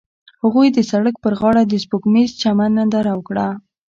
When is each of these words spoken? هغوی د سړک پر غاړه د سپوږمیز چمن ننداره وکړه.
هغوی 0.43 0.67
د 0.73 0.79
سړک 0.91 1.15
پر 1.23 1.33
غاړه 1.39 1.63
د 1.65 1.73
سپوږمیز 1.83 2.29
چمن 2.41 2.71
ننداره 2.77 3.11
وکړه. 3.15 3.47